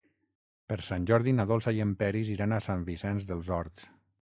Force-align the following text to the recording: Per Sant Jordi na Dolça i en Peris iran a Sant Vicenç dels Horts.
Per 0.71 0.77
Sant 0.87 1.05
Jordi 1.11 1.33
na 1.41 1.45
Dolça 1.51 1.75
i 1.79 1.85
en 1.85 1.93
Peris 2.01 2.33
iran 2.39 2.57
a 2.57 2.61
Sant 2.71 2.89
Vicenç 2.91 3.31
dels 3.35 3.55
Horts. 3.59 3.89